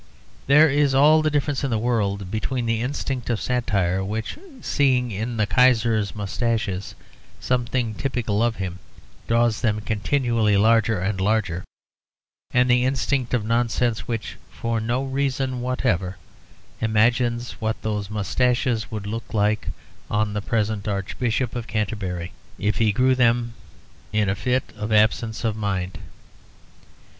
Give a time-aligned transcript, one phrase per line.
[0.47, 5.11] There is all the difference in the world between the instinct of satire, which, seeing
[5.11, 6.95] in the Kaiser's moustaches
[7.39, 8.79] something typical of him,
[9.27, 11.63] draws them continually larger and larger;
[12.49, 16.17] and the instinct of nonsense which, for no reason whatever,
[16.81, 19.67] imagines what those moustaches would look like
[20.09, 23.53] on the present Archbishop of Canterbury if he grew them
[24.11, 25.99] in a fit of absence of mind.